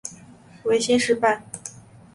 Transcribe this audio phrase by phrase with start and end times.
[0.63, 1.43] 维新事败。